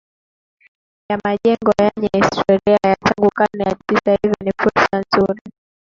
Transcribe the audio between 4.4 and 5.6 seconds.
ni fursa nzuri